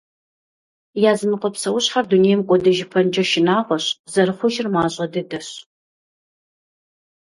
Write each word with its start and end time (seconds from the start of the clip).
Языныкъуэ 1.11 1.49
псэущхьэхэр 1.53 2.05
дунейм 2.09 2.41
кӀуэдыжыпэнкӏэ 2.47 3.23
шынагъуэщ, 3.29 3.85
зэрыхъужыр 4.11 4.67
мащӏэ 4.73 5.05
дыдэщ. 5.13 5.47